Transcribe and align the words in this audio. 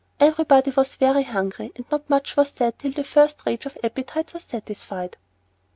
Every 0.19 0.45
body 0.45 0.71
was 0.71 0.95
very 0.95 1.21
hungry, 1.21 1.71
and 1.75 1.85
not 1.91 2.09
much 2.09 2.35
was 2.35 2.49
said 2.49 2.79
till 2.79 2.91
the 2.91 3.03
first 3.03 3.45
rage 3.45 3.67
of 3.67 3.77
appetite 3.83 4.33
was 4.33 4.41
satisfied. 4.45 5.15